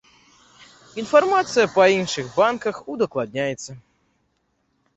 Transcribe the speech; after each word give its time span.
Інфармацыя 1.01 1.67
па 1.75 1.85
іншых 1.99 2.33
банках 2.39 2.75
удакладняецца. 2.97 3.71